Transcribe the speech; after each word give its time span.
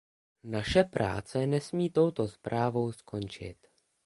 Naše 0.43 0.83
práce 0.83 1.45
nesmí 1.47 1.89
touto 1.89 2.27
zprávou 2.27 2.91
skončit. 2.91 3.67